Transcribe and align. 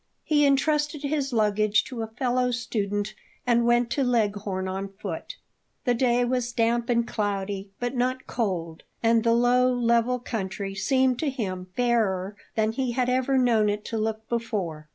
He 0.23 0.47
intrusted 0.47 1.03
his 1.03 1.31
luggage 1.31 1.83
to 1.83 2.01
a 2.01 2.07
fellow 2.07 2.49
student 2.49 3.13
and 3.45 3.67
went 3.67 3.91
to 3.91 4.03
Leghorn 4.03 4.67
on 4.67 4.87
foot. 4.93 5.37
The 5.85 5.93
day 5.93 6.25
was 6.25 6.51
damp 6.51 6.89
and 6.89 7.07
cloudy, 7.07 7.69
but 7.79 7.95
not 7.95 8.25
cold; 8.25 8.81
and 9.03 9.23
the 9.23 9.33
low, 9.35 9.71
level 9.71 10.17
country 10.17 10.73
seemed 10.73 11.19
to 11.19 11.29
him 11.29 11.67
fairer 11.75 12.35
than 12.55 12.71
he 12.71 12.93
had 12.93 13.09
ever 13.09 13.37
known 13.37 13.69
it 13.69 13.85
to 13.85 13.99
look 13.99 14.27
before. 14.27 14.89